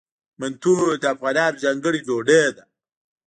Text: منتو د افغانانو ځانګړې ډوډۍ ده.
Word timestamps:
منتو 0.39 0.73
د 1.01 1.03
افغانانو 1.13 1.61
ځانګړې 1.63 1.99
ډوډۍ 2.07 2.43
ده. 2.55 2.63